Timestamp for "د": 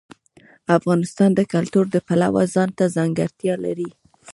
1.35-1.41, 1.91-1.95